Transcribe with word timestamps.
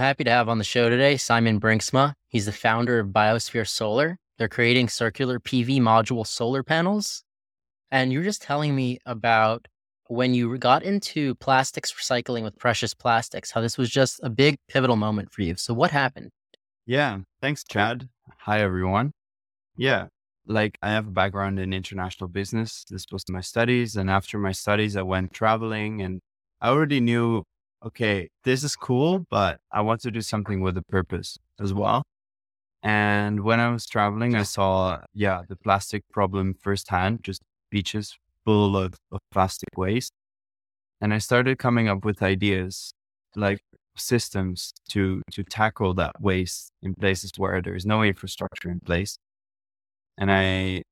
happy 0.00 0.24
to 0.24 0.30
have 0.30 0.48
on 0.48 0.56
the 0.56 0.64
show 0.64 0.88
today 0.88 1.14
Siemen 1.14 1.60
Brinksma. 1.60 2.14
He's 2.26 2.46
the 2.46 2.52
founder 2.52 3.00
of 3.00 3.08
Biosphere 3.08 3.68
Solar. 3.68 4.16
They're 4.38 4.48
creating 4.48 4.88
circular 4.88 5.38
PV 5.38 5.78
module 5.78 6.26
solar 6.26 6.62
panels. 6.62 7.22
And 7.90 8.10
you're 8.10 8.22
just 8.22 8.40
telling 8.40 8.74
me 8.74 8.98
about 9.04 9.68
when 10.08 10.32
you 10.32 10.56
got 10.56 10.82
into 10.82 11.34
plastics 11.34 11.92
recycling 11.92 12.42
with 12.42 12.56
precious 12.56 12.94
plastics, 12.94 13.50
how 13.50 13.60
this 13.60 13.76
was 13.76 13.90
just 13.90 14.20
a 14.22 14.30
big 14.30 14.56
pivotal 14.68 14.96
moment 14.96 15.32
for 15.32 15.42
you. 15.42 15.54
So, 15.56 15.74
what 15.74 15.90
happened? 15.90 16.30
Yeah, 16.86 17.18
thanks, 17.42 17.62
Chad. 17.62 18.08
Hi, 18.38 18.60
everyone. 18.60 19.12
Yeah, 19.76 20.06
like 20.46 20.78
I 20.82 20.92
have 20.92 21.08
a 21.08 21.10
background 21.10 21.60
in 21.60 21.74
international 21.74 22.28
business. 22.28 22.86
This 22.88 23.04
was 23.12 23.24
my 23.28 23.42
studies. 23.42 23.96
And 23.96 24.08
after 24.08 24.38
my 24.38 24.52
studies, 24.52 24.96
I 24.96 25.02
went 25.02 25.34
traveling 25.34 26.00
and 26.00 26.22
I 26.58 26.70
already 26.70 27.00
knew 27.00 27.44
okay, 27.84 28.28
this 28.44 28.64
is 28.64 28.76
cool, 28.76 29.26
but 29.30 29.58
I 29.72 29.80
want 29.80 30.00
to 30.02 30.10
do 30.10 30.20
something 30.20 30.60
with 30.60 30.76
a 30.76 30.82
purpose 30.82 31.38
as 31.58 31.72
well. 31.72 32.02
And 32.82 33.40
when 33.40 33.60
I 33.60 33.70
was 33.70 33.86
traveling, 33.86 34.34
I 34.34 34.42
saw, 34.42 35.00
yeah, 35.14 35.42
the 35.48 35.56
plastic 35.56 36.02
problem 36.12 36.54
firsthand, 36.54 37.20
just 37.22 37.42
beaches 37.70 38.16
full 38.44 38.76
of, 38.76 38.94
of 39.12 39.20
plastic 39.30 39.68
waste. 39.76 40.12
And 41.00 41.12
I 41.14 41.18
started 41.18 41.58
coming 41.58 41.88
up 41.88 42.04
with 42.04 42.22
ideas 42.22 42.92
like 43.36 43.60
systems 43.96 44.72
to, 44.90 45.22
to 45.32 45.44
tackle 45.44 45.94
that 45.94 46.20
waste 46.20 46.70
in 46.82 46.94
places 46.94 47.32
where 47.36 47.60
there 47.62 47.74
is 47.74 47.86
no 47.86 48.02
infrastructure 48.02 48.70
in 48.70 48.80
place. 48.80 49.18
And 50.18 50.30
I, 50.30 50.82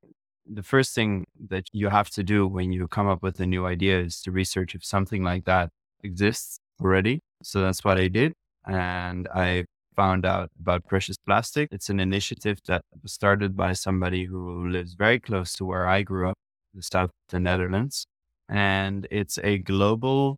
the 0.46 0.62
first 0.62 0.94
thing 0.94 1.26
that 1.48 1.64
you 1.72 1.88
have 1.88 2.10
to 2.10 2.22
do 2.22 2.46
when 2.46 2.72
you 2.72 2.86
come 2.88 3.08
up 3.08 3.22
with 3.22 3.40
a 3.40 3.46
new 3.46 3.66
idea 3.66 4.00
is 4.00 4.20
to 4.22 4.30
research 4.30 4.74
if 4.74 4.84
something 4.84 5.22
like 5.22 5.44
that 5.44 5.70
exists 6.02 6.60
already. 6.82 7.20
So 7.42 7.60
that's 7.60 7.84
what 7.84 7.98
I 7.98 8.08
did. 8.08 8.32
And 8.66 9.28
I 9.34 9.64
found 9.96 10.24
out 10.24 10.50
about 10.60 10.86
Precious 10.86 11.16
Plastic. 11.26 11.68
It's 11.72 11.88
an 11.88 12.00
initiative 12.00 12.58
that 12.66 12.82
was 13.02 13.12
started 13.12 13.56
by 13.56 13.72
somebody 13.72 14.24
who 14.24 14.68
lives 14.68 14.94
very 14.94 15.18
close 15.18 15.52
to 15.54 15.64
where 15.64 15.88
I 15.88 16.02
grew 16.02 16.28
up, 16.28 16.36
the 16.74 16.82
south 16.82 17.10
of 17.10 17.30
the 17.30 17.40
Netherlands. 17.40 18.06
And 18.48 19.06
it's 19.10 19.38
a 19.38 19.58
global 19.58 20.36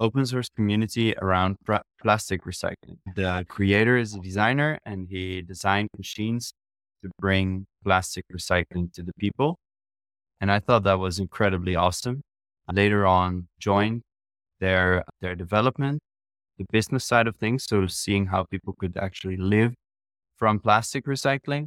open 0.00 0.24
source 0.24 0.48
community 0.54 1.14
around 1.20 1.56
pr- 1.64 1.86
plastic 2.00 2.44
recycling. 2.44 2.98
The 3.14 3.44
creator 3.48 3.96
is 3.96 4.14
a 4.14 4.20
designer 4.20 4.78
and 4.86 5.08
he 5.10 5.42
designed 5.42 5.88
machines 5.96 6.52
to 7.02 7.10
bring 7.18 7.66
plastic 7.84 8.24
recycling 8.32 8.92
to 8.94 9.02
the 9.02 9.12
people. 9.18 9.56
And 10.40 10.50
I 10.50 10.60
thought 10.60 10.84
that 10.84 10.98
was 10.98 11.18
incredibly 11.18 11.74
awesome. 11.74 12.22
Later 12.72 13.06
on, 13.06 13.48
joined 13.58 14.02
their 14.60 15.04
their 15.20 15.34
development, 15.34 16.00
the 16.58 16.66
business 16.72 17.04
side 17.04 17.26
of 17.26 17.36
things, 17.36 17.64
so 17.64 17.86
seeing 17.86 18.26
how 18.26 18.44
people 18.44 18.74
could 18.78 18.96
actually 18.96 19.36
live 19.36 19.74
from 20.36 20.60
plastic 20.60 21.06
recycling, 21.06 21.66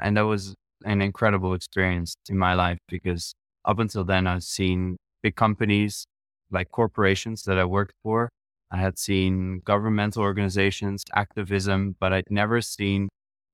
and 0.00 0.16
that 0.16 0.26
was 0.26 0.54
an 0.84 1.02
incredible 1.02 1.54
experience 1.54 2.14
in 2.28 2.38
my 2.38 2.54
life 2.54 2.78
because 2.88 3.34
up 3.64 3.78
until 3.78 4.04
then 4.04 4.26
I've 4.26 4.44
seen 4.44 4.96
big 5.22 5.36
companies 5.36 6.04
like 6.50 6.70
corporations 6.70 7.42
that 7.44 7.58
I 7.58 7.64
worked 7.64 7.94
for. 8.02 8.28
I 8.70 8.78
had 8.78 8.98
seen 8.98 9.60
governmental 9.64 10.22
organizations, 10.22 11.02
activism, 11.14 11.96
but 12.00 12.12
I'd 12.12 12.30
never 12.30 12.60
seen 12.60 13.08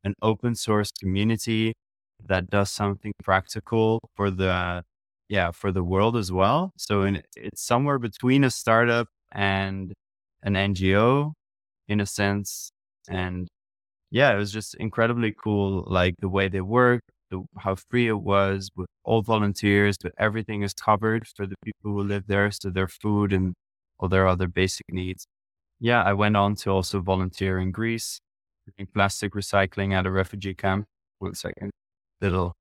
an 0.05 0.15
open 0.23 0.55
source 0.55 0.91
community 1.01 1.75
that 2.27 2.49
does 2.51 2.71
something 2.71 3.13
practical 3.23 4.01
for 4.17 4.31
the 4.31 4.83
yeah, 5.31 5.53
for 5.53 5.71
the 5.71 5.85
world 5.85 6.17
as 6.17 6.33
well. 6.33 6.73
So 6.77 7.05
in, 7.05 7.23
it's 7.37 7.63
somewhere 7.63 8.01
between 8.01 8.43
a 8.43 8.51
startup 8.51 9.07
and 9.31 9.95
an 10.43 10.55
NGO 10.55 11.33
in 11.89 12.01
a 12.01 12.07
sense. 12.07 12.73
And 13.09 13.47
yeah, 14.11 14.33
it 14.33 14.37
was 14.37 14.53
just 14.53 14.75
incredibly 14.75 15.33
cool. 15.33 15.85
Like 15.87 16.17
the 16.19 16.29
way 16.29 16.49
they 16.49 16.61
work, 16.61 17.03
the, 17.31 17.45
how 17.59 17.77
free 17.77 18.09
it 18.09 18.21
was 18.21 18.71
with 18.75 18.89
all 19.05 19.23
volunteers, 19.23 19.97
but 20.03 20.13
everything 20.19 20.63
is 20.63 20.75
covered 20.75 21.29
for 21.29 21.47
the 21.47 21.55
people 21.65 21.93
who 21.93 22.03
live 22.03 22.27
there. 22.27 22.51
So 22.51 22.69
their 22.69 22.89
food 22.89 23.33
and 23.33 23.55
all 24.01 24.09
their 24.09 24.27
other 24.27 24.49
basic 24.49 24.87
needs. 24.91 25.27
Yeah, 25.79 26.03
I 26.03 26.13
went 26.13 26.37
on 26.37 26.57
to 26.57 26.71
also 26.71 27.01
volunteer 27.01 27.61
in 27.61 27.71
Greece, 27.71 28.19
doing 28.77 28.89
plastic 28.93 29.35
recycling 29.35 29.95
at 29.95 30.07
a 30.07 30.11
refugee 30.11 30.55
camp. 30.55 30.87
One 31.21 31.35
second, 31.35 31.71
little 32.21 32.53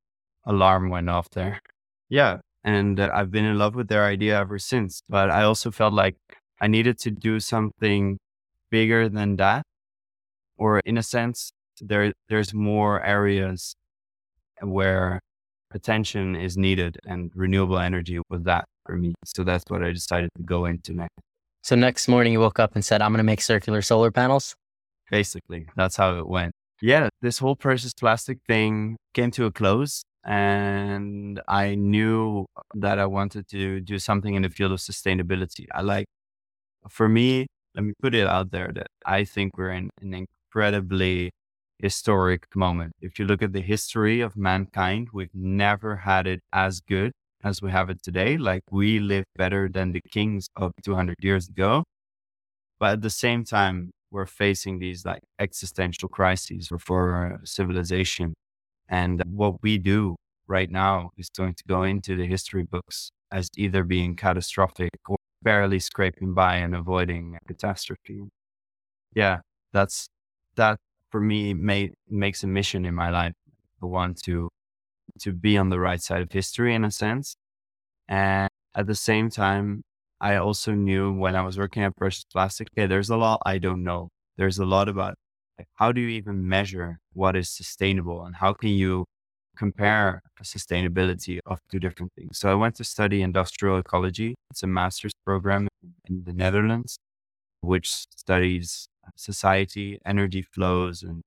alarm 0.46 0.90
went 0.90 1.10
off 1.10 1.32
there. 1.32 1.62
Yeah, 2.10 2.40
and 2.64 3.00
I've 3.00 3.32
been 3.32 3.46
in 3.46 3.58
love 3.58 3.76
with 3.76 3.88
their 3.88 4.06
idea 4.06 4.40
ever 4.40 4.60
since. 4.60 5.02
But 5.10 5.30
I 5.30 5.44
also 5.44 5.72
felt 5.72 5.94
like 5.94 6.18
I 6.62 6.68
needed 6.68 7.00
to 7.00 7.12
do 7.12 7.40
something 7.40 8.18
bigger 8.70 9.10
than 9.10 9.38
that. 9.38 9.64
Or 10.58 10.80
in 10.80 10.98
a 10.98 11.04
sense, 11.04 11.52
there 11.82 12.14
there's 12.28 12.54
more 12.54 13.02
areas 13.04 13.76
where 14.62 15.20
attention 15.74 16.36
is 16.36 16.58
needed 16.58 16.98
and 17.06 17.32
renewable 17.36 17.80
energy 17.80 18.20
was 18.30 18.44
that 18.44 18.66
for 18.86 18.98
me. 18.98 19.14
So 19.26 19.44
that's 19.44 19.64
what 19.70 19.84
I 19.84 19.92
decided 19.92 20.30
to 20.38 20.44
go 20.44 20.66
into 20.66 20.94
next. 20.94 21.14
So 21.62 21.76
next 21.76 22.08
morning 22.08 22.34
you 22.34 22.40
woke 22.40 22.60
up 22.60 22.76
and 22.76 22.84
said, 22.84 23.02
I'm 23.02 23.12
going 23.12 23.20
to 23.20 23.24
make 23.24 23.42
circular 23.42 23.82
solar 23.82 24.12
panels? 24.12 24.56
Basically, 25.12 25.68
that's 25.76 25.96
how 25.96 26.18
it 26.18 26.28
went. 26.28 26.54
Yeah, 26.82 27.10
this 27.22 27.40
whole 27.40 27.56
precious 27.56 27.94
plastic 27.94 28.40
thing 28.48 28.96
came 29.14 29.32
to 29.32 29.46
a 29.46 29.52
close 29.52 30.04
and 30.30 31.42
I 31.48 31.74
knew 31.74 32.46
that 32.76 33.00
I 33.00 33.08
wanted 33.08 33.48
to 33.50 33.82
do 33.82 33.98
something 33.98 34.36
in 34.36 34.44
the 34.44 34.50
field 34.50 34.72
of 34.72 34.80
sustainability. 34.80 35.66
I 35.74 35.82
like, 35.82 36.06
for 36.90 37.10
me, 37.10 37.48
let 37.76 37.84
me 37.84 37.94
put 38.02 38.14
it 38.16 38.28
out 38.28 38.52
there 38.52 38.72
that 38.76 38.88
I 39.06 39.24
think 39.24 39.58
we're 39.58 39.72
in 39.72 39.90
an 40.02 40.14
incredibly 40.14 41.32
historic 41.80 42.46
moment. 42.56 42.94
If 43.02 43.18
you 43.18 43.26
look 43.26 43.42
at 43.42 43.54
the 43.54 43.62
history 43.62 44.22
of 44.22 44.38
mankind, 44.38 45.10
we've 45.14 45.34
never 45.34 45.96
had 45.98 46.28
it 46.28 46.42
as 46.54 46.80
good 46.82 47.12
as 47.44 47.62
we 47.64 47.72
have 47.72 47.90
it 47.90 48.04
today. 48.04 48.38
Like 48.38 48.64
we 48.72 49.00
live 49.00 49.26
better 49.36 49.68
than 49.68 49.94
the 49.94 50.02
kings 50.12 50.48
of 50.56 50.74
200 50.84 51.16
years 51.22 51.50
ago. 51.50 51.84
But 52.80 52.94
at 52.94 53.02
the 53.02 53.10
same 53.10 53.46
time, 53.46 53.92
we're 54.12 54.28
facing 54.28 54.80
these 54.80 55.06
like 55.06 55.22
existential 55.40 56.10
crises 56.10 56.72
for 56.80 57.14
our 57.14 57.42
civilization 57.46 58.36
and 58.90 59.24
what 59.28 59.62
we 59.64 59.78
do 59.78 60.16
right 60.48 60.70
now 60.72 61.12
is 61.18 61.30
going 61.30 61.54
to 61.56 61.64
go 61.68 61.84
into 61.84 62.16
the 62.16 62.26
history 62.26 62.64
books 62.64 63.12
as 63.32 63.50
either 63.58 63.84
being 63.84 64.16
catastrophic 64.16 64.92
or 65.08 65.18
barely 65.44 65.80
scraping 65.80 66.34
by 66.34 66.56
and 66.58 66.76
avoiding 66.76 67.38
catastrophe. 67.48 68.24
Yeah, 69.16 69.40
that's 69.74 70.10
that 70.56 70.80
for 71.12 71.22
me 71.22 71.54
makes 71.54 72.44
a 72.44 72.48
mission 72.48 72.86
in 72.86 72.96
my 72.96 73.10
life. 73.10 73.34
I 73.82 73.86
want 73.86 74.22
to 74.24 74.50
to 75.22 75.34
be 75.34 75.58
on 75.58 75.70
the 75.70 75.80
right 75.80 76.02
side 76.02 76.22
of 76.22 76.32
history 76.32 76.76
in 76.76 76.86
a 76.86 76.92
sense. 76.92 77.36
And 78.08 78.50
at 78.76 78.88
the 78.88 78.96
same 78.96 79.30
time, 79.30 79.84
I 80.22 80.36
also 80.38 80.74
knew 80.74 81.14
when 81.14 81.36
I 81.36 81.42
was 81.44 81.58
working 81.58 81.84
at 81.84 81.96
Precious 81.98 82.26
Plastic, 82.32 82.70
there's 82.76 83.10
a 83.10 83.18
lot 83.18 83.42
I 83.46 83.58
don't 83.60 83.84
know. 83.84 84.10
There's 84.38 84.60
a 84.60 84.66
lot 84.66 84.90
about 84.90 85.16
how 85.76 85.92
do 85.92 86.02
you 86.02 86.10
even 86.10 86.48
measure 86.48 87.00
what 87.14 87.36
is 87.36 87.50
sustainable 87.50 88.24
and 88.26 88.36
how 88.36 88.54
can 88.54 88.70
you 88.70 89.06
compare 89.58 90.22
sustainability 90.44 91.40
of 91.46 91.60
two 91.72 91.80
different 91.80 92.12
things? 92.18 92.38
So 92.38 92.50
I 92.52 92.56
went 92.56 92.76
to 92.76 92.84
study 92.84 93.22
industrial 93.22 93.78
ecology. 93.78 94.36
It's 94.52 94.64
a 94.64 94.68
master's 94.68 95.12
program 95.26 95.68
in 96.06 96.24
the 96.24 96.34
Netherlands, 96.34 96.98
which 97.62 97.90
studies 97.92 98.88
society, 99.16 100.00
energy 100.06 100.42
flows, 100.42 101.04
and 101.04 101.22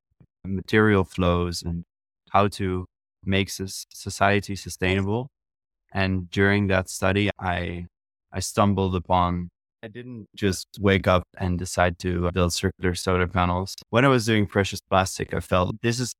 material 0.45 1.05
flows, 1.05 1.63
and 1.63 1.85
how 2.31 2.49
to 2.49 2.87
make 3.25 3.51
society 3.51 4.57
sustainable. 4.57 5.29
And 5.93 6.31
during 6.31 6.69
that 6.69 6.89
study, 6.89 7.31
I 7.39 7.87
I 8.33 8.41
stumbled 8.41 8.97
upon 8.97 9.51
I 9.85 9.89
didn't 9.89 10.29
just 10.37 10.69
wake 10.79 11.09
up 11.09 11.25
and 11.39 11.59
decide 11.59 11.99
to 12.01 12.31
build 12.31 12.53
circular 12.53 12.95
solar 12.95 13.27
panels. 13.27 13.75
When 13.91 14.05
I 14.05 14.09
was 14.09 14.27
doing 14.27 14.47
precious 14.47 14.81
plastic, 14.81 15.35
I 15.35 15.41
felt 15.41 15.83
this 15.83 15.99
is 15.99 16.13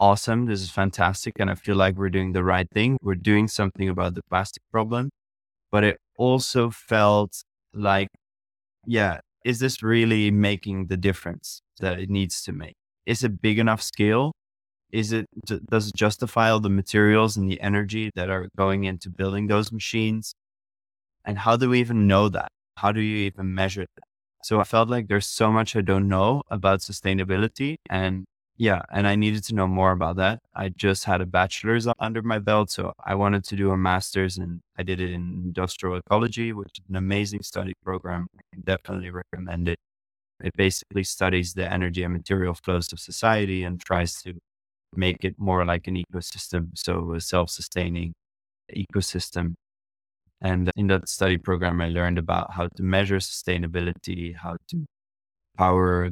awesome. 0.00 0.46
This 0.46 0.60
is 0.60 0.70
fantastic. 0.70 1.34
And 1.38 1.48
I 1.48 1.54
feel 1.54 1.76
like 1.76 1.96
we're 1.96 2.10
doing 2.10 2.32
the 2.32 2.42
right 2.42 2.66
thing. 2.74 2.98
We're 3.00 3.14
doing 3.14 3.46
something 3.46 3.88
about 3.88 4.16
the 4.16 4.22
plastic 4.28 4.62
problem. 4.72 5.10
But 5.70 5.84
it 5.84 5.98
also 6.16 6.70
felt 6.70 7.44
like, 7.72 8.08
yeah, 8.86 9.20
is 9.44 9.60
this 9.60 9.84
really 9.84 10.32
making 10.32 10.88
the 10.88 10.96
difference 10.96 11.60
that 11.78 12.00
it 12.00 12.10
needs 12.10 12.42
to 12.42 12.52
make? 12.52 12.74
Is 13.06 13.22
it 13.22 13.40
big 13.40 13.60
enough 13.60 13.82
scale? 13.82 14.32
Is 14.90 15.12
it, 15.12 15.26
does 15.70 15.88
it 15.88 15.94
justify 15.94 16.50
all 16.50 16.60
the 16.60 16.70
materials 16.70 17.36
and 17.36 17.48
the 17.48 17.60
energy 17.60 18.10
that 18.16 18.30
are 18.30 18.48
going 18.56 18.84
into 18.84 19.10
building 19.10 19.46
those 19.46 19.70
machines? 19.70 20.34
And 21.24 21.38
how 21.38 21.56
do 21.56 21.70
we 21.70 21.80
even 21.80 22.08
know 22.08 22.28
that? 22.30 22.48
How 22.76 22.92
do 22.92 23.00
you 23.00 23.16
even 23.26 23.54
measure 23.54 23.86
that? 23.96 24.04
So 24.44 24.60
I 24.60 24.64
felt 24.64 24.88
like 24.88 25.08
there's 25.08 25.26
so 25.26 25.50
much 25.50 25.74
I 25.76 25.80
don't 25.80 26.08
know 26.08 26.42
about 26.50 26.80
sustainability. 26.80 27.76
And 27.90 28.24
yeah, 28.58 28.82
and 28.92 29.06
I 29.06 29.16
needed 29.16 29.44
to 29.44 29.54
know 29.54 29.66
more 29.66 29.92
about 29.92 30.16
that. 30.16 30.40
I 30.54 30.70
just 30.70 31.04
had 31.04 31.20
a 31.20 31.26
bachelor's 31.26 31.86
under 31.98 32.22
my 32.22 32.38
belt. 32.38 32.70
So 32.70 32.92
I 33.04 33.14
wanted 33.14 33.44
to 33.44 33.56
do 33.56 33.70
a 33.70 33.76
master's 33.76 34.38
and 34.38 34.60
I 34.78 34.82
did 34.82 35.00
it 35.00 35.10
in 35.10 35.42
industrial 35.44 35.96
ecology, 35.96 36.52
which 36.52 36.78
is 36.78 36.84
an 36.88 36.96
amazing 36.96 37.42
study 37.42 37.74
program. 37.84 38.28
I 38.38 38.42
can 38.52 38.62
definitely 38.62 39.10
recommend 39.10 39.68
it. 39.68 39.78
It 40.42 40.52
basically 40.56 41.04
studies 41.04 41.54
the 41.54 41.70
energy 41.70 42.02
and 42.02 42.12
material 42.12 42.54
flows 42.54 42.92
of 42.92 43.00
society 43.00 43.64
and 43.64 43.80
tries 43.80 44.22
to 44.22 44.34
make 44.94 45.24
it 45.24 45.34
more 45.38 45.64
like 45.64 45.86
an 45.86 46.02
ecosystem. 46.02 46.68
So 46.74 47.14
a 47.14 47.20
self-sustaining 47.20 48.14
ecosystem. 48.74 49.54
And 50.40 50.70
in 50.76 50.88
that 50.88 51.08
study 51.08 51.38
program, 51.38 51.80
I 51.80 51.88
learned 51.88 52.18
about 52.18 52.52
how 52.52 52.68
to 52.76 52.82
measure 52.82 53.16
sustainability, 53.16 54.36
how 54.36 54.56
to 54.68 54.84
power 55.56 56.10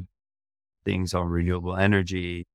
things 0.83 1.13
on 1.13 1.27
renewable 1.27 1.75
energy, 1.75 2.45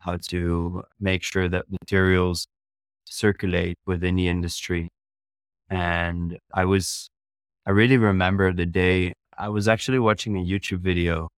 how 0.00 0.18
to 0.28 0.82
make 1.00 1.22
sure 1.22 1.48
that 1.48 1.64
materials 1.70 2.46
circulate 3.06 3.76
within 3.86 4.16
the 4.16 4.28
industry. 4.28 4.88
And 5.70 6.38
I 6.52 6.66
was, 6.66 7.08
I 7.66 7.70
really 7.70 7.96
remember 7.96 8.52
the 8.52 8.66
day 8.66 9.14
I 9.36 9.48
was 9.48 9.66
actually 9.66 9.98
watching 9.98 10.36
a 10.36 10.44
YouTube 10.44 10.80
video 10.80 11.28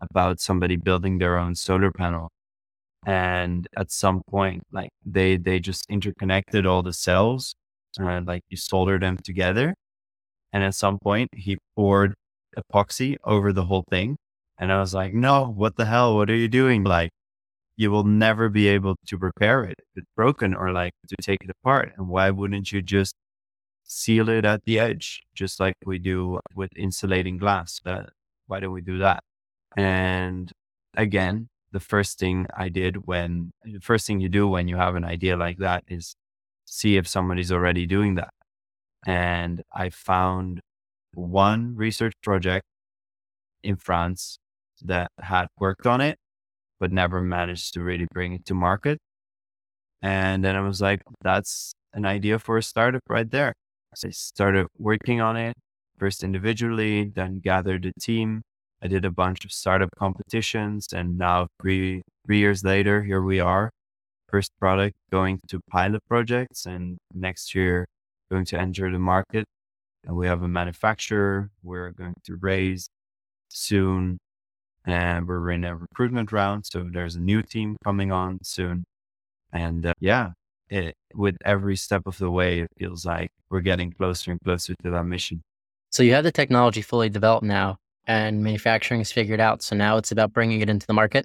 about 0.00 0.40
somebody 0.40 0.76
building 0.76 1.18
their 1.18 1.38
own 1.38 1.54
solar 1.54 1.92
panel. 1.92 2.30
And 3.06 3.68
at 3.76 3.90
some 3.90 4.22
point, 4.28 4.62
like 4.72 4.90
they, 5.04 5.36
they 5.36 5.60
just 5.60 5.84
interconnected 5.90 6.66
all 6.66 6.82
the 6.82 6.94
cells 6.94 7.54
and 7.98 8.26
like 8.26 8.42
you 8.48 8.56
solder 8.56 8.98
them 8.98 9.18
together. 9.18 9.74
And 10.52 10.62
at 10.64 10.74
some 10.74 10.98
point 10.98 11.30
he 11.34 11.58
poured 11.76 12.14
epoxy 12.56 13.16
over 13.24 13.52
the 13.52 13.64
whole 13.64 13.84
thing. 13.90 14.16
And 14.58 14.72
I 14.72 14.80
was 14.80 14.94
like, 14.94 15.14
no, 15.14 15.46
what 15.46 15.76
the 15.76 15.86
hell? 15.86 16.16
What 16.16 16.30
are 16.30 16.36
you 16.36 16.48
doing? 16.48 16.84
Like, 16.84 17.10
you 17.76 17.90
will 17.90 18.04
never 18.04 18.48
be 18.48 18.68
able 18.68 18.96
to 19.06 19.16
repair 19.16 19.64
it 19.64 19.74
it's 19.96 20.06
broken 20.16 20.54
or 20.54 20.72
like 20.72 20.92
to 21.08 21.16
take 21.20 21.42
it 21.42 21.50
apart. 21.50 21.92
And 21.96 22.08
why 22.08 22.30
wouldn't 22.30 22.72
you 22.72 22.82
just 22.82 23.14
seal 23.84 24.28
it 24.28 24.44
at 24.44 24.64
the 24.64 24.78
edge, 24.78 25.22
just 25.34 25.60
like 25.60 25.74
we 25.84 25.98
do 25.98 26.40
with 26.54 26.70
insulating 26.76 27.36
glass? 27.38 27.80
That, 27.84 28.10
why 28.46 28.60
don't 28.60 28.72
we 28.72 28.80
do 28.80 28.98
that? 28.98 29.22
And 29.76 30.52
again, 30.96 31.48
the 31.72 31.80
first 31.80 32.18
thing 32.18 32.46
I 32.56 32.68
did 32.68 33.06
when 33.06 33.52
the 33.64 33.80
first 33.80 34.06
thing 34.06 34.20
you 34.20 34.28
do 34.28 34.46
when 34.46 34.68
you 34.68 34.76
have 34.76 34.94
an 34.94 35.04
idea 35.04 35.36
like 35.36 35.58
that 35.58 35.82
is 35.88 36.14
see 36.74 36.96
if 36.96 37.06
somebody's 37.06 37.52
already 37.52 37.86
doing 37.86 38.16
that. 38.16 38.30
And 39.06 39.62
I 39.72 39.90
found 39.90 40.60
one 41.14 41.76
research 41.76 42.14
project 42.22 42.64
in 43.62 43.76
France 43.76 44.38
that 44.82 45.08
had 45.20 45.46
worked 45.58 45.86
on 45.86 46.00
it, 46.00 46.18
but 46.80 46.92
never 46.92 47.20
managed 47.20 47.74
to 47.74 47.82
really 47.82 48.06
bring 48.12 48.34
it 48.34 48.44
to 48.46 48.54
market. 48.54 48.98
And 50.02 50.44
then 50.44 50.56
I 50.56 50.60
was 50.60 50.80
like, 50.80 51.02
that's 51.22 51.72
an 51.92 52.04
idea 52.04 52.38
for 52.38 52.58
a 52.58 52.62
startup 52.62 53.02
right 53.08 53.30
there. 53.30 53.54
So 53.94 54.08
I 54.08 54.10
started 54.10 54.66
working 54.78 55.20
on 55.20 55.36
it 55.36 55.54
first 55.98 56.24
individually, 56.24 57.04
then 57.14 57.40
gathered 57.40 57.86
a 57.86 57.92
team. 58.00 58.42
I 58.82 58.88
did 58.88 59.04
a 59.04 59.10
bunch 59.10 59.44
of 59.44 59.52
startup 59.52 59.90
competitions, 59.98 60.88
and 60.92 61.16
now 61.16 61.46
three 61.62 62.02
three 62.26 62.38
years 62.38 62.64
later, 62.64 63.02
here 63.04 63.22
we 63.22 63.40
are. 63.40 63.70
First 64.34 64.50
product 64.58 64.96
going 65.12 65.38
to 65.46 65.60
pilot 65.70 66.02
projects, 66.08 66.66
and 66.66 66.98
next 67.14 67.54
year 67.54 67.86
going 68.32 68.44
to 68.46 68.58
enter 68.58 68.90
the 68.90 68.98
market. 68.98 69.44
And 70.04 70.16
we 70.16 70.26
have 70.26 70.42
a 70.42 70.48
manufacturer. 70.48 71.50
We're 71.62 71.92
going 71.92 72.14
to 72.24 72.34
raise 72.40 72.88
soon 73.48 74.18
and 74.84 75.28
we're 75.28 75.52
in 75.52 75.62
a 75.62 75.76
recruitment 75.76 76.32
round. 76.32 76.66
So 76.66 76.84
there's 76.92 77.14
a 77.14 77.20
new 77.20 77.42
team 77.42 77.76
coming 77.84 78.10
on 78.10 78.40
soon. 78.42 78.82
And 79.52 79.86
uh, 79.86 79.92
yeah, 80.00 80.32
it, 80.68 80.96
with 81.14 81.36
every 81.44 81.76
step 81.76 82.02
of 82.04 82.18
the 82.18 82.28
way, 82.28 82.58
it 82.58 82.70
feels 82.76 83.06
like 83.06 83.30
we're 83.50 83.60
getting 83.60 83.92
closer 83.92 84.32
and 84.32 84.40
closer 84.40 84.74
to 84.82 84.90
that 84.90 85.04
mission. 85.04 85.44
So 85.92 86.02
you 86.02 86.12
have 86.14 86.24
the 86.24 86.32
technology 86.32 86.82
fully 86.82 87.08
developed 87.08 87.44
now 87.44 87.76
and 88.04 88.42
manufacturing 88.42 89.00
is 89.00 89.12
figured 89.12 89.38
out. 89.38 89.62
So 89.62 89.76
now 89.76 89.96
it's 89.96 90.10
about 90.10 90.32
bringing 90.32 90.60
it 90.60 90.68
into 90.68 90.88
the 90.88 90.92
market. 90.92 91.24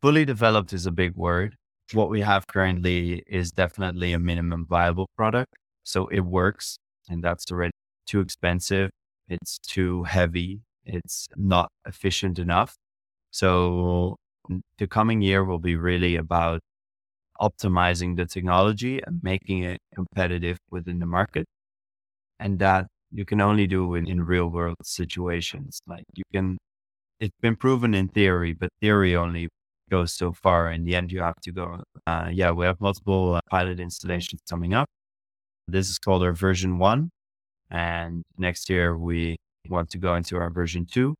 Fully 0.00 0.24
developed 0.24 0.72
is 0.72 0.86
a 0.86 0.90
big 0.90 1.14
word. 1.16 1.56
What 1.92 2.10
we 2.10 2.20
have 2.20 2.46
currently 2.46 3.22
is 3.26 3.50
definitely 3.50 4.12
a 4.12 4.18
minimum 4.18 4.66
viable 4.68 5.08
product. 5.16 5.52
So 5.82 6.06
it 6.08 6.20
works 6.20 6.76
and 7.08 7.22
that's 7.22 7.50
already 7.50 7.72
too 8.06 8.20
expensive. 8.20 8.90
It's 9.28 9.58
too 9.58 10.04
heavy 10.04 10.60
it's 10.84 11.28
not 11.36 11.70
efficient 11.86 12.38
enough. 12.38 12.76
So 13.30 14.16
the 14.78 14.86
coming 14.86 15.22
year 15.22 15.44
will 15.44 15.58
be 15.58 15.76
really 15.76 16.16
about 16.16 16.60
optimizing 17.40 18.16
the 18.16 18.26
technology 18.26 19.00
and 19.06 19.20
making 19.22 19.62
it 19.64 19.78
competitive 19.94 20.58
within 20.70 20.98
the 20.98 21.06
market. 21.06 21.46
And 22.38 22.58
that 22.58 22.86
you 23.10 23.24
can 23.24 23.40
only 23.40 23.66
do 23.66 23.94
in, 23.94 24.08
in 24.08 24.24
real 24.24 24.48
world 24.48 24.76
situations. 24.82 25.80
Like 25.86 26.04
you 26.14 26.24
can, 26.32 26.58
it's 27.20 27.36
been 27.40 27.56
proven 27.56 27.94
in 27.94 28.08
theory, 28.08 28.52
but 28.52 28.70
theory 28.80 29.14
only 29.14 29.48
goes 29.90 30.12
so 30.12 30.32
far. 30.32 30.70
In 30.72 30.84
the 30.84 30.94
end, 30.96 31.12
you 31.12 31.20
have 31.20 31.40
to 31.42 31.52
go. 31.52 31.82
Uh, 32.06 32.28
yeah, 32.32 32.50
we 32.52 32.64
have 32.66 32.80
multiple 32.80 33.34
uh, 33.34 33.40
pilot 33.50 33.80
installations 33.80 34.40
coming 34.48 34.74
up. 34.74 34.88
This 35.68 35.90
is 35.90 35.98
called 35.98 36.22
our 36.22 36.32
version 36.32 36.78
one. 36.78 37.10
And 37.70 38.22
next 38.38 38.68
year 38.70 38.96
we 38.96 39.36
want 39.68 39.90
to 39.90 39.98
go 39.98 40.14
into 40.14 40.36
our 40.36 40.50
version 40.50 40.86
two, 40.86 41.14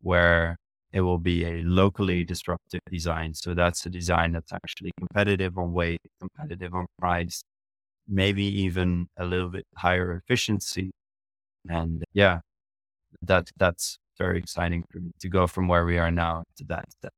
where 0.00 0.56
it 0.92 1.00
will 1.02 1.18
be 1.18 1.44
a 1.44 1.62
locally 1.62 2.24
disruptive 2.24 2.80
design. 2.90 3.34
So 3.34 3.54
that's 3.54 3.86
a 3.86 3.90
design 3.90 4.32
that's 4.32 4.52
actually 4.52 4.92
competitive 4.98 5.58
on 5.58 5.72
weight, 5.72 6.00
competitive 6.20 6.74
on 6.74 6.86
price, 6.98 7.42
maybe 8.08 8.44
even 8.44 9.08
a 9.18 9.24
little 9.24 9.48
bit 9.50 9.64
higher 9.76 10.12
efficiency. 10.14 10.92
And 11.68 12.04
yeah, 12.12 12.40
that 13.22 13.50
that's 13.56 13.98
very 14.18 14.38
exciting 14.38 14.84
for 14.90 15.00
me 15.00 15.12
to 15.20 15.28
go 15.28 15.46
from 15.46 15.68
where 15.68 15.84
we 15.84 15.98
are 15.98 16.10
now 16.10 16.44
to 16.56 16.64
that 16.64 16.90
step. 16.92 17.12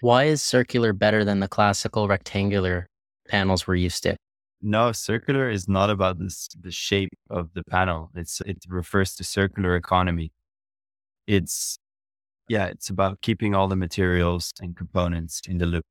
Why 0.00 0.24
is 0.24 0.42
circular 0.42 0.92
better 0.94 1.24
than 1.24 1.40
the 1.40 1.48
classical 1.48 2.08
rectangular 2.08 2.86
panels 3.28 3.66
we're 3.66 3.74
used 3.74 4.02
to? 4.04 4.16
No, 4.62 4.92
circular 4.92 5.50
is 5.50 5.68
not 5.68 5.90
about 5.90 6.18
this, 6.18 6.48
the 6.58 6.70
shape 6.70 7.10
of 7.28 7.52
the 7.54 7.62
panel. 7.64 8.10
It's 8.14 8.40
it 8.42 8.64
refers 8.68 9.14
to 9.16 9.24
circular 9.24 9.76
economy. 9.76 10.32
It's 11.26 11.78
yeah, 12.48 12.66
it's 12.66 12.88
about 12.88 13.20
keeping 13.20 13.54
all 13.54 13.68
the 13.68 13.76
materials 13.76 14.52
and 14.60 14.76
components 14.76 15.42
in 15.46 15.58
the 15.58 15.66
loop. 15.66 15.84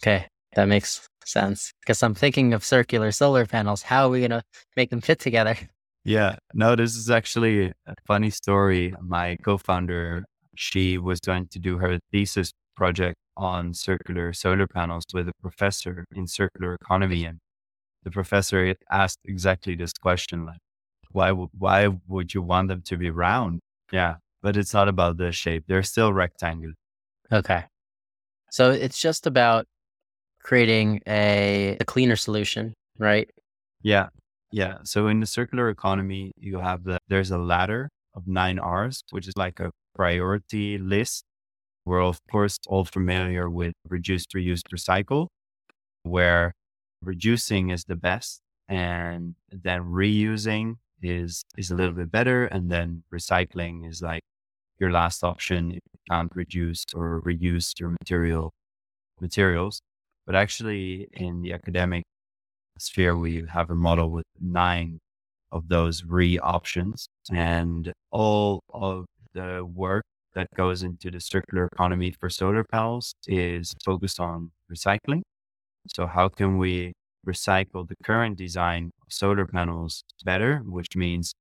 Okay, 0.00 0.26
that 0.54 0.66
makes 0.66 1.08
sense. 1.24 1.72
Because 1.80 2.02
I'm 2.02 2.14
thinking 2.14 2.54
of 2.54 2.64
circular 2.64 3.12
solar 3.12 3.46
panels. 3.46 3.82
How 3.82 4.06
are 4.06 4.10
we 4.10 4.20
gonna 4.20 4.42
make 4.76 4.90
them 4.90 5.00
fit 5.00 5.20
together? 5.20 5.56
Yeah, 6.04 6.34
no, 6.52 6.74
this 6.74 6.96
is 6.96 7.10
actually 7.10 7.66
a 7.86 7.94
funny 8.08 8.30
story. 8.30 8.92
My 9.00 9.36
co-founder, 9.44 10.24
she 10.56 10.98
was 10.98 11.20
going 11.20 11.46
to 11.52 11.60
do 11.60 11.78
her 11.78 12.00
thesis 12.10 12.52
project 12.74 13.14
on 13.36 13.74
circular 13.74 14.32
solar 14.32 14.66
panels 14.66 15.04
with 15.12 15.28
a 15.28 15.32
professor 15.40 16.04
in 16.14 16.26
circular 16.26 16.74
economy 16.74 17.24
and 17.24 17.38
the 18.04 18.10
professor 18.10 18.74
asked 18.90 19.20
exactly 19.24 19.74
this 19.74 19.92
question 19.92 20.44
like 20.44 20.58
why 21.12 21.30
why 21.30 21.88
would 22.08 22.34
you 22.34 22.42
want 22.42 22.68
them 22.68 22.82
to 22.82 22.96
be 22.96 23.10
round? 23.10 23.60
Yeah 23.90 24.16
but 24.42 24.56
it's 24.56 24.74
not 24.74 24.88
about 24.88 25.18
the 25.18 25.30
shape 25.32 25.64
they're 25.68 25.82
still 25.82 26.12
rectangular. 26.12 26.74
Okay. 27.32 27.64
So 28.50 28.70
it's 28.70 29.00
just 29.00 29.26
about 29.26 29.66
creating 30.42 31.00
a, 31.06 31.76
a 31.80 31.84
cleaner 31.84 32.16
solution 32.16 32.74
right? 32.98 33.30
Yeah 33.82 34.08
yeah. 34.50 34.78
So 34.84 35.06
in 35.06 35.20
the 35.20 35.26
circular 35.26 35.70
economy 35.70 36.32
you 36.36 36.58
have 36.58 36.84
the 36.84 36.98
there's 37.08 37.30
a 37.30 37.38
ladder 37.38 37.88
of 38.14 38.26
nine 38.26 38.58
r's 38.58 39.02
which 39.10 39.26
is 39.26 39.36
like 39.36 39.60
a 39.60 39.70
priority 39.94 40.78
list 40.78 41.24
we're 41.84 42.02
of 42.02 42.18
course 42.30 42.58
all 42.68 42.84
familiar 42.84 43.48
with 43.50 43.72
reduce 43.88 44.24
reuse 44.34 44.62
recycle 44.74 45.28
where 46.04 46.52
reducing 47.02 47.70
is 47.70 47.84
the 47.84 47.96
best 47.96 48.40
and 48.68 49.34
then 49.50 49.82
reusing 49.82 50.76
is 51.02 51.42
is 51.58 51.70
a 51.70 51.74
little 51.74 51.94
bit 51.94 52.10
better 52.10 52.46
and 52.46 52.70
then 52.70 53.02
recycling 53.12 53.88
is 53.88 54.00
like 54.02 54.22
your 54.78 54.90
last 54.90 55.22
option 55.24 55.70
if 55.72 55.80
you 55.92 56.00
can't 56.10 56.32
reduce 56.34 56.84
or 56.94 57.22
reuse 57.22 57.78
your 57.78 57.90
material 58.00 58.52
materials. 59.20 59.80
But 60.26 60.34
actually 60.36 61.08
in 61.12 61.42
the 61.42 61.52
academic 61.52 62.04
sphere 62.78 63.16
we 63.16 63.44
have 63.52 63.70
a 63.70 63.74
model 63.74 64.10
with 64.10 64.24
nine 64.40 64.98
of 65.52 65.68
those 65.68 66.04
re 66.04 66.38
options 66.38 67.06
and 67.30 67.92
all 68.10 68.60
of 68.72 69.06
the 69.34 69.64
work 69.64 70.04
that 70.34 70.48
goes 70.56 70.82
into 70.82 71.10
the 71.10 71.20
circular 71.20 71.68
economy 71.72 72.10
for 72.18 72.30
solar 72.30 72.64
panels 72.64 73.14
is 73.26 73.74
focused 73.84 74.20
on 74.20 74.50
recycling 74.72 75.22
so 75.88 76.06
how 76.06 76.28
can 76.28 76.58
we 76.58 76.92
recycle 77.26 77.86
the 77.88 77.96
current 78.04 78.36
design 78.36 78.90
of 79.02 79.12
solar 79.12 79.46
panels 79.46 80.02
better, 80.24 80.58
which 80.64 80.96
means 80.96 81.32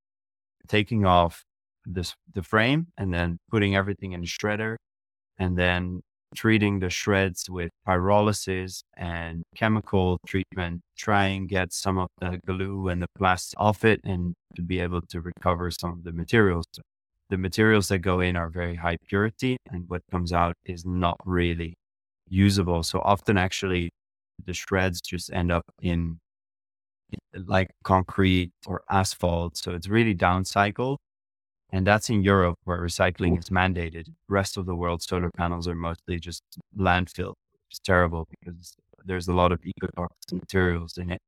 taking 0.67 1.05
off 1.05 1.43
this, 1.86 2.13
the 2.33 2.43
frame 2.43 2.88
and 2.98 3.13
then 3.13 3.38
putting 3.50 3.75
everything 3.75 4.13
in 4.13 4.21
a 4.24 4.27
shredder 4.27 4.75
and 5.38 5.57
then 5.57 6.01
treating 6.36 6.79
the 6.79 6.89
shreds 6.89 7.50
with 7.50 7.71
pyrolysis 7.88 8.83
and 8.95 9.43
chemical 9.55 10.17
treatment, 10.25 10.81
try 10.98 11.25
and 11.27 11.50
get 11.50 11.74
some 11.74 11.98
of 11.98 12.07
the 12.19 12.39
glue 12.45 12.88
and 12.88 13.01
the 13.01 13.07
plastic 13.17 13.60
off 13.60 13.83
it 13.83 14.00
and 14.03 14.33
to 14.55 14.62
be 14.62 14.79
able 14.79 15.01
to 15.01 15.19
recover 15.21 15.69
some 15.71 15.91
of 15.91 16.03
the 16.03 16.12
materials. 16.13 16.65
The 17.31 17.38
materials 17.38 17.88
that 17.88 18.00
go 18.00 18.19
in 18.19 18.35
are 18.35 18.50
very 18.50 18.75
high 18.75 18.97
purity 19.07 19.55
and 19.71 19.85
what 19.88 20.01
comes 20.11 20.33
out 20.33 20.53
is 20.65 20.85
not 20.85 21.17
really 21.25 21.75
usable. 22.27 22.83
So 22.83 23.00
often 23.00 23.38
actually 23.38 23.89
the 24.45 24.53
shreds 24.53 25.00
just 25.00 25.31
end 25.31 25.50
up 25.50 25.63
in 25.81 26.19
like 27.33 27.69
concrete 27.85 28.51
or 28.67 28.83
asphalt. 28.89 29.55
So 29.55 29.71
it's 29.71 29.88
really 29.88 30.13
downcycled. 30.13 30.97
And 31.71 31.88
that's 31.88 32.09
in 32.09 32.21
Europe 32.21 32.57
where 32.65 32.79
recycling 32.79 33.39
is 33.39 33.50
mandated. 33.50 34.07
Rest 34.27 34.57
of 34.57 34.65
the 34.65 34.75
world, 34.75 35.01
solar 35.01 35.31
panels 35.31 35.69
are 35.69 35.75
mostly 35.75 36.19
just 36.19 36.43
landfill. 36.77 37.33
It's 37.69 37.79
terrible 37.79 38.27
because 38.29 38.75
there's 39.05 39.29
a 39.29 39.33
lot 39.33 39.53
of 39.53 39.61
ecotoxic 39.61 40.33
materials 40.33 40.97
in 40.97 41.09
it. 41.09 41.19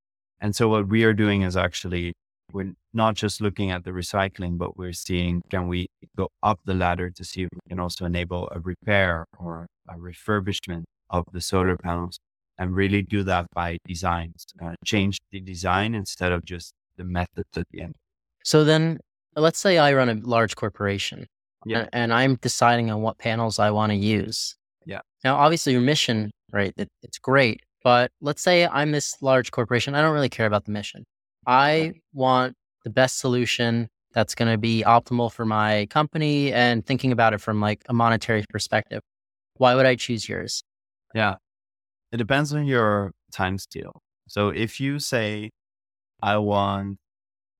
And 0.42 0.54
so 0.54 0.68
what 0.68 0.90
we 0.90 1.06
are 1.06 1.14
doing 1.14 1.44
is 1.44 1.56
actually 1.56 2.14
we're 2.54 2.74
not 2.94 3.16
just 3.16 3.42
looking 3.42 3.72
at 3.72 3.84
the 3.84 3.92
recycling, 3.92 4.58
but 4.58 4.78
we're 4.78 4.94
seeing 4.94 5.42
can 5.50 5.68
we 5.68 5.88
go 6.16 6.30
up 6.44 6.60
the 6.66 6.74
ladder 6.74 7.10
to 7.10 7.24
see 7.24 7.44
if 7.44 7.50
we 7.52 7.60
can 7.68 7.80
also 7.80 8.06
enable 8.06 8.48
a 8.52 8.60
repair 8.60 9.26
or 9.38 9.68
a 9.90 9.96
refurbishment 9.96 10.84
of 11.10 11.26
the 11.34 11.42
solar 11.42 11.76
panels 11.76 12.20
and 12.58 12.76
really 12.76 13.02
do 13.02 13.24
that 13.24 13.48
by 13.54 13.78
designs, 13.88 14.46
uh, 14.64 14.76
change 14.86 15.18
the 15.32 15.42
design 15.42 15.96
instead 15.96 16.32
of 16.32 16.46
just 16.46 16.74
the 16.98 17.04
methods 17.04 17.58
at 17.58 17.66
the 17.72 17.82
end. 17.82 17.96
So 18.44 18.64
then 18.64 19.00
let's 19.36 19.60
say 19.60 19.80
I 19.80 19.94
run 19.94 20.10
a 20.10 20.14
large 20.14 20.56
corporation 20.56 21.26
yeah. 21.66 21.80
and, 21.80 21.90
and 21.94 22.14
I'm 22.14 22.36
deciding 22.36 22.92
on 22.92 23.02
what 23.02 23.18
panels 23.18 23.58
I 23.58 23.72
want 23.72 23.92
to 23.92 23.96
use. 23.96 24.56
Yeah. 24.86 25.02
Now, 25.24 25.38
obviously 25.38 25.74
your 25.74 25.82
mission, 25.82 26.30
right? 26.52 26.74
It, 26.78 26.90
it's 27.02 27.18
great, 27.18 27.62
but 27.84 28.12
let's 28.22 28.44
say 28.44 28.68
I'm 28.68 28.92
this 28.92 29.18
large 29.22 29.50
corporation. 29.50 29.96
I 29.96 30.02
don't 30.02 30.14
really 30.14 30.30
care 30.30 30.46
about 30.46 30.66
the 30.66 30.72
mission. 30.72 31.04
I 31.46 31.94
want 32.14 32.56
the 32.84 32.90
best 32.90 33.20
solution 33.20 33.90
that's 34.14 34.36
going 34.36 34.52
to 34.52 34.58
be 34.58 34.84
optimal 34.86 35.32
for 35.32 35.46
my 35.46 35.88
company 35.90 36.54
and 36.54 36.86
thinking 36.86 37.12
about 37.12 37.34
it 37.34 37.40
from 37.42 37.60
like 37.60 37.84
a 37.90 37.94
monetary 37.94 38.46
perspective. 38.50 39.02
Why 39.58 39.76
would 39.76 39.86
I 39.86 39.96
choose 39.96 40.28
yours? 40.28 40.64
Yeah. 41.14 41.36
It 42.12 42.18
depends 42.18 42.54
on 42.54 42.66
your 42.66 43.12
time 43.32 43.58
scale. 43.58 44.02
So 44.28 44.50
if 44.50 44.80
you 44.80 45.00
say, 45.00 45.50
I 46.22 46.38
want, 46.38 46.98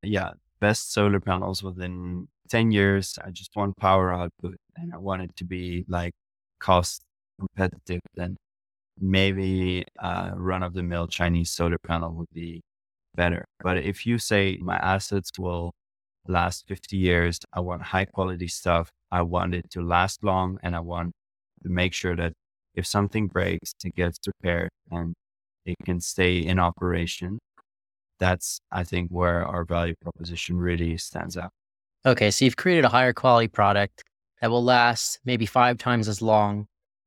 yeah, 0.04 0.32
best 0.60 0.94
solar 0.94 1.20
panels 1.20 1.64
within 1.64 2.28
10 2.50 2.72
years, 2.72 3.18
I 3.24 3.32
just 3.32 3.56
want 3.56 3.76
power 3.78 4.14
output 4.14 4.56
and 4.76 4.94
I 4.94 4.98
want 4.98 5.24
it 5.24 5.36
to 5.38 5.44
be 5.44 5.86
like 5.88 6.14
cost 6.60 7.02
competitive, 7.40 8.02
then 8.16 8.38
maybe 9.00 9.86
uh, 10.00 10.32
a 10.34 10.40
run 10.40 10.64
of 10.64 10.74
the 10.74 10.84
mill 10.84 11.08
Chinese 11.08 11.50
solar 11.52 11.78
panel 11.80 12.14
would 12.14 12.30
be 12.32 12.62
better. 13.16 13.46
But 13.62 13.78
if 13.78 14.06
you 14.06 14.18
say 14.18 14.58
my 14.62 14.78
assets 14.78 15.32
will 15.38 15.72
last 16.28 16.66
50 16.68 16.98
years, 16.98 17.40
I 17.54 17.60
want 17.60 17.82
high 17.82 18.06
quality 18.06 18.48
stuff. 18.48 18.90
I 19.12 19.22
want 19.22 19.54
it 19.54 19.70
to 19.72 19.82
last 19.82 20.24
long 20.24 20.58
and 20.64 20.76
I 20.76 20.80
want 20.80 21.12
to 21.64 21.70
make 21.70 21.94
sure 21.94 22.16
that 22.16 22.34
if 22.76 22.86
something 22.86 23.28
breaks, 23.28 23.74
it 23.84 23.96
gets 23.96 24.18
repaired 24.26 24.70
and 24.90 25.14
it 25.66 25.76
can 25.86 26.02
stay 26.02 26.38
in 26.38 26.60
operation. 26.60 27.40
That's, 28.20 28.60
I 28.72 28.84
think, 28.84 29.10
where 29.12 29.46
our 29.46 29.64
value 29.64 29.96
proposition 30.02 30.58
really 30.58 30.98
stands 30.98 31.38
out. 31.38 31.52
Okay. 32.06 32.32
So 32.32 32.46
you've 32.46 32.58
created 32.58 32.86
a 32.86 32.90
higher 32.90 33.14
quality 33.14 33.48
product 33.48 34.04
that 34.42 34.50
will 34.50 34.64
last 34.64 35.20
maybe 35.26 35.46
five 35.46 35.78
times 35.78 36.08
as 36.08 36.22
long. 36.22 36.66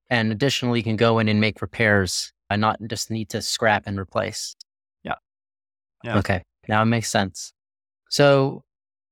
And 0.08 0.30
additionally, 0.30 0.78
you 0.78 0.84
can 0.84 0.96
go 0.96 1.18
in 1.18 1.28
and 1.28 1.40
make 1.40 1.60
repairs 1.60 2.32
and 2.48 2.60
not 2.60 2.78
just 2.86 3.10
need 3.10 3.28
to 3.30 3.42
scrap 3.42 3.84
and 3.86 3.98
replace. 3.98 4.54
Yeah. 6.02 6.18
Okay. 6.18 6.42
Now 6.68 6.82
it 6.82 6.86
makes 6.86 7.10
sense. 7.10 7.52
So, 8.10 8.62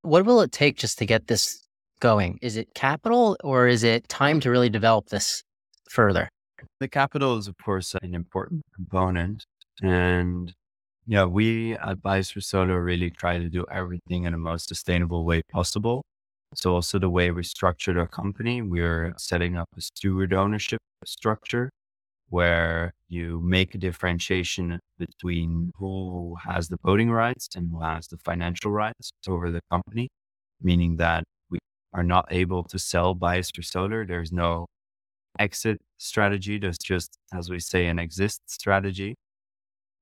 what 0.02 0.24
will 0.24 0.40
it 0.40 0.52
take 0.52 0.76
just 0.76 0.98
to 0.98 1.06
get 1.06 1.26
this 1.26 1.66
going? 2.00 2.38
Is 2.42 2.56
it 2.56 2.74
capital 2.74 3.36
or 3.42 3.66
is 3.66 3.82
it 3.82 4.08
time 4.08 4.40
to 4.40 4.50
really 4.50 4.68
develop 4.68 5.08
this 5.08 5.42
further? 5.88 6.28
The 6.80 6.88
capital 6.88 7.38
is, 7.38 7.48
of 7.48 7.56
course, 7.64 7.94
an 8.02 8.14
important 8.14 8.62
component. 8.74 9.44
And 9.82 10.52
yeah, 11.06 11.24
we 11.24 11.74
at 11.74 11.98
Biosphere 11.98 12.42
Solar 12.42 12.82
really 12.82 13.10
try 13.10 13.38
to 13.38 13.48
do 13.48 13.64
everything 13.70 14.24
in 14.24 14.32
the 14.32 14.38
most 14.38 14.68
sustainable 14.68 15.24
way 15.24 15.42
possible. 15.52 16.02
So, 16.54 16.74
also 16.74 16.98
the 16.98 17.10
way 17.10 17.30
we 17.30 17.42
structured 17.42 17.98
our 17.98 18.06
company, 18.06 18.62
we're 18.62 19.14
setting 19.16 19.56
up 19.56 19.68
a 19.76 19.80
steward 19.80 20.32
ownership 20.32 20.80
structure 21.04 21.70
where 22.34 22.92
you 23.08 23.40
make 23.44 23.76
a 23.76 23.78
differentiation 23.78 24.80
between 24.98 25.70
who 25.78 26.34
has 26.48 26.66
the 26.68 26.76
voting 26.84 27.10
rights 27.12 27.46
and 27.54 27.70
who 27.70 27.80
has 27.80 28.08
the 28.08 28.18
financial 28.24 28.72
rights 28.72 29.12
over 29.28 29.52
the 29.52 29.60
company, 29.70 30.08
meaning 30.60 30.96
that 30.96 31.22
we 31.48 31.58
are 31.92 32.02
not 32.02 32.26
able 32.30 32.64
to 32.64 32.76
sell 32.76 33.14
Biosphere 33.14 33.64
Solar. 33.64 34.04
There's 34.04 34.32
no 34.32 34.66
exit 35.38 35.78
strategy. 35.96 36.58
There's 36.58 36.82
just, 36.92 37.10
as 37.32 37.50
we 37.50 37.60
say, 37.60 37.86
an 37.86 38.00
exist 38.00 38.40
strategy. 38.46 39.14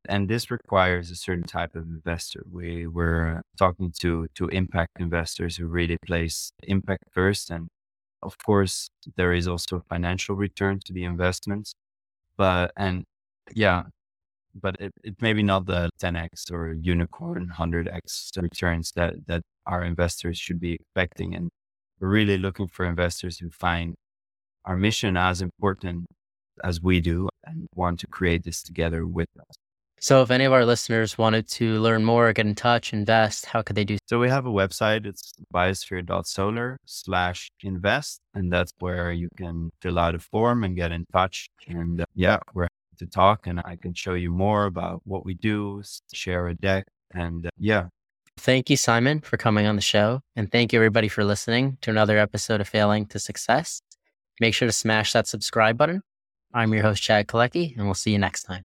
And 0.09 0.27
this 0.27 0.51
requires 0.51 1.11
a 1.11 1.17
certain 1.17 1.45
type 1.45 1.75
of 1.75 1.85
investor. 1.85 2.43
We 2.51 2.87
were 2.87 3.43
talking 3.59 3.93
to, 4.01 4.27
to 4.37 4.49
impact 4.49 4.93
investors 4.99 5.59
who 5.59 5.67
really 5.67 5.99
place 6.07 6.51
impact 6.63 7.05
first. 7.13 7.51
And 7.51 7.69
of 8.23 8.39
course, 8.39 8.89
there 9.19 9.35
is 9.35 9.47
also 9.47 9.77
a 9.77 9.83
financial 9.95 10.35
return 10.35 10.81
to 10.87 10.95
the 10.95 11.05
investments. 11.05 11.75
But, 12.37 12.73
and 12.77 13.05
yeah, 13.55 13.85
but 14.55 14.77
it, 14.81 14.93
it 15.03 15.15
maybe 15.21 15.43
not 15.43 15.67
the 15.67 15.91
10x 16.03 16.51
or 16.53 16.73
unicorn 16.73 17.53
100x 17.59 18.41
returns 18.41 18.93
that, 18.97 19.15
that 19.27 19.43
our 19.67 19.83
investors 19.83 20.39
should 20.39 20.61
be 20.61 20.75
expecting. 20.75 21.35
And 21.35 21.51
we're 22.01 22.09
really 22.09 22.39
looking 22.39 22.69
for 22.69 22.85
investors 22.85 23.39
who 23.39 23.51
find 23.51 23.95
our 24.65 24.77
mission 24.77 25.17
as 25.17 25.41
important 25.43 26.07
as 26.63 26.81
we 26.81 27.01
do 27.01 27.29
and 27.45 27.67
want 27.75 28.01
to 28.01 28.07
create 28.07 28.45
this 28.45 28.63
together 28.63 29.07
with 29.07 29.29
us. 29.39 29.57
So, 30.03 30.21
if 30.21 30.33
any 30.33 30.45
of 30.45 30.53
our 30.53 30.67
listeners 30.67 31.17
wanted 31.17 31.47
to 31.51 31.79
learn 31.79 32.05
more, 32.05 32.33
get 32.33 32.45
in 32.45 32.57
touch, 32.57 32.93
invest, 32.93 33.47
how 33.47 33.63
could 33.63 33.77
they 33.77 33.85
do? 33.85 33.99
So, 34.09 34.19
we 34.19 34.29
have 34.29 34.47
a 34.47 34.51
website. 34.51 35.07
It's 35.07 35.33
biosphere.solar 35.55 36.81
slash 36.85 37.53
invest. 37.63 38.19
And 38.35 38.53
that's 38.53 38.73
where 38.81 39.13
you 39.13 39.29
can 39.37 39.71
fill 39.81 40.01
out 40.01 40.17
a 40.17 40.19
form 40.19 40.65
and 40.65 40.75
get 40.75 40.91
in 40.91 41.07
touch. 41.13 41.49
And 41.69 42.01
uh, 42.01 42.07
yeah, 42.17 42.41
we're 42.53 42.65
happy 42.65 42.97
to 42.99 43.07
talk 43.07 43.47
and 43.47 43.61
I 43.65 43.77
can 43.77 43.95
show 43.95 44.15
you 44.15 44.33
more 44.33 44.65
about 44.65 45.03
what 45.05 45.25
we 45.25 45.35
do, 45.35 45.85
share 46.13 46.49
a 46.49 46.55
deck. 46.55 46.85
And 47.15 47.47
uh, 47.47 47.51
yeah. 47.57 47.87
Thank 48.39 48.71
you, 48.71 48.77
Siemen, 48.77 49.25
for 49.25 49.37
coming 49.37 49.67
on 49.67 49.77
the 49.77 49.83
show. 49.83 50.21
And 50.35 50.51
thank 50.51 50.73
you, 50.73 50.81
everybody, 50.81 51.07
for 51.07 51.23
listening 51.23 51.79
to 51.83 51.91
another 51.91 52.19
episode 52.19 52.61
of 52.61 52.67
Failing 52.67 53.07
to 53.07 53.21
Success. 53.21 53.81
Make 54.41 54.55
sure 54.55 54.67
to 54.67 54.73
smash 54.73 55.13
that 55.13 55.29
subscribe 55.29 55.79
button. 55.79 56.03
I'm 56.55 56.73
your 56.75 56.83
host, 56.83 57.03
Chad 57.03 57.27
Kalecki, 57.27 57.77
and 57.77 57.87
we'll 57.87 57.95
see 57.95 58.13
you 58.13 58.19
next 58.19 58.45
time. 58.45 58.65